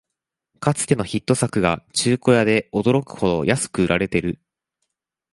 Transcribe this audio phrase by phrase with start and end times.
[0.59, 4.41] かつてのヒット作が中古屋で驚くほど安く売られてる